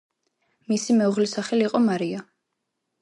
მისი 0.71 0.95
მეუღლის 1.01 1.35
სახელი 1.39 1.67
იყო 1.67 1.83
მარია. 1.89 2.27